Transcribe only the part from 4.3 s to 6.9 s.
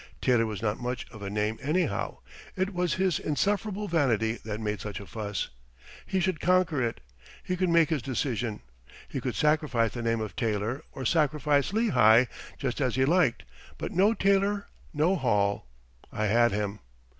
that made such a fuss. He should conquer